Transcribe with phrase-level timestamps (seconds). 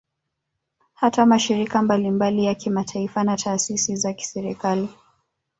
[0.93, 4.89] Hata mashirika mbalimbali ya kimataifa na taasisi za kiserikali